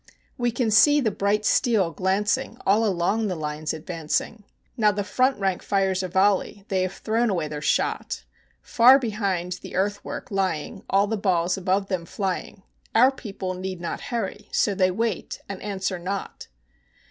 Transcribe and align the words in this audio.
We 0.35 0.49
can 0.49 0.71
see 0.71 0.99
the 0.99 1.11
bright 1.11 1.45
steel 1.45 1.91
glancing 1.91 2.57
all 2.65 2.83
along 2.87 3.27
the 3.27 3.35
lines 3.35 3.71
advancing, 3.71 4.43
Now 4.75 4.91
the 4.91 5.03
front 5.03 5.37
rank 5.37 5.61
fires 5.61 6.01
a 6.01 6.07
volley, 6.07 6.65
they 6.69 6.81
have 6.81 6.93
thrown 6.95 7.29
away 7.29 7.47
their 7.47 7.61
shot; 7.61 8.23
For 8.63 8.97
behind 8.97 9.59
their 9.61 9.75
earthwork 9.77 10.31
lying, 10.31 10.83
all 10.89 11.05
the 11.05 11.17
balls 11.17 11.55
above 11.55 11.85
them 11.87 12.05
flying, 12.07 12.63
Our 12.95 13.11
people 13.11 13.53
need 13.53 13.79
not 13.79 14.01
hurry; 14.09 14.49
so 14.51 14.73
they 14.73 14.89
wait 14.89 15.39
and 15.47 15.61
answer 15.61 15.99
not. 15.99 16.47